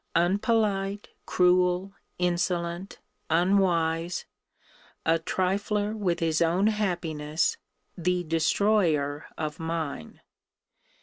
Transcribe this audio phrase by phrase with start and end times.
[0.15, 2.97] Unpolite, cruel, insolent!
[3.29, 4.25] Unwise!
[5.05, 7.57] A trifler with his own happiness;
[7.95, 10.21] the destroyer of mine!